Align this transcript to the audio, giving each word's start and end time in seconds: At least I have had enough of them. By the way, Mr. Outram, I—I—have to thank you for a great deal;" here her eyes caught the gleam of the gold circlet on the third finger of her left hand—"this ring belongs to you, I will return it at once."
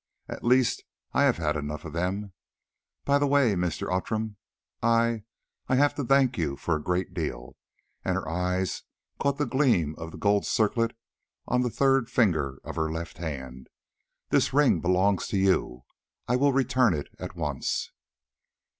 At 0.27 0.43
least 0.43 0.83
I 1.13 1.25
have 1.25 1.37
had 1.37 1.55
enough 1.55 1.85
of 1.85 1.93
them. 1.93 2.33
By 3.05 3.19
the 3.19 3.27
way, 3.27 3.53
Mr. 3.53 3.87
Outram, 3.93 4.35
I—I—have 4.81 5.93
to 5.93 6.03
thank 6.03 6.39
you 6.39 6.57
for 6.57 6.75
a 6.75 6.81
great 6.81 7.13
deal;" 7.13 7.55
here 8.03 8.15
her 8.15 8.27
eyes 8.27 8.81
caught 9.19 9.37
the 9.37 9.45
gleam 9.45 9.93
of 9.99 10.09
the 10.09 10.17
gold 10.17 10.47
circlet 10.47 10.97
on 11.47 11.61
the 11.61 11.69
third 11.69 12.09
finger 12.09 12.57
of 12.63 12.77
her 12.77 12.91
left 12.91 13.19
hand—"this 13.19 14.55
ring 14.55 14.79
belongs 14.79 15.27
to 15.27 15.37
you, 15.37 15.83
I 16.27 16.35
will 16.35 16.51
return 16.51 16.95
it 16.95 17.07
at 17.19 17.35
once." 17.35 17.91